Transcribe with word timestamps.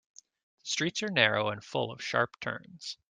The 0.63 0.67
streets 0.67 1.03
are 1.03 1.11
narrow 1.11 1.49
and 1.49 1.63
full 1.63 1.91
of 1.91 2.03
sharp 2.03 2.39
turns. 2.39 2.97